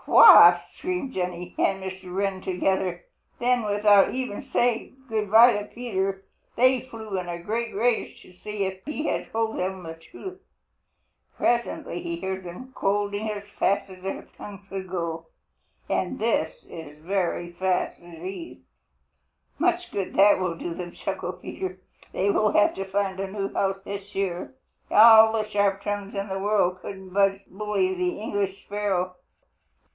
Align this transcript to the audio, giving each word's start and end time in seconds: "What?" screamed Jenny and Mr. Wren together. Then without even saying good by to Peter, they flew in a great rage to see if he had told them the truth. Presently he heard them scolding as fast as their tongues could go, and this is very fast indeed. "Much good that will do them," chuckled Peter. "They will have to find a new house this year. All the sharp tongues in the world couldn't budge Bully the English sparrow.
"What?" 0.07 0.63
screamed 0.73 1.13
Jenny 1.13 1.53
and 1.59 1.81
Mr. 1.81 2.13
Wren 2.13 2.41
together. 2.41 3.05
Then 3.37 3.61
without 3.63 4.15
even 4.15 4.41
saying 4.43 4.95
good 5.07 5.29
by 5.29 5.53
to 5.55 5.65
Peter, 5.65 6.25
they 6.55 6.81
flew 6.81 7.19
in 7.19 7.29
a 7.29 7.41
great 7.41 7.73
rage 7.75 8.19
to 8.23 8.33
see 8.33 8.65
if 8.65 8.83
he 8.85 9.03
had 9.05 9.31
told 9.31 9.57
them 9.57 9.83
the 9.83 9.93
truth. 9.93 10.41
Presently 11.37 12.01
he 12.01 12.19
heard 12.19 12.43
them 12.43 12.71
scolding 12.71 13.29
as 13.29 13.43
fast 13.59 13.91
as 13.91 14.01
their 14.01 14.23
tongues 14.37 14.67
could 14.69 14.89
go, 14.89 15.27
and 15.87 16.17
this 16.17 16.63
is 16.67 16.97
very 17.03 17.51
fast 17.51 17.99
indeed. 17.99 18.63
"Much 19.59 19.91
good 19.91 20.15
that 20.15 20.39
will 20.39 20.55
do 20.55 20.73
them," 20.73 20.93
chuckled 20.93 21.43
Peter. 21.43 21.79
"They 22.11 22.31
will 22.31 22.51
have 22.51 22.73
to 22.73 22.85
find 22.85 23.19
a 23.19 23.31
new 23.31 23.53
house 23.53 23.83
this 23.83 24.15
year. 24.15 24.55
All 24.89 25.31
the 25.33 25.47
sharp 25.47 25.83
tongues 25.83 26.15
in 26.15 26.27
the 26.27 26.39
world 26.39 26.79
couldn't 26.81 27.11
budge 27.13 27.41
Bully 27.47 27.93
the 27.93 28.19
English 28.19 28.65
sparrow. 28.65 29.15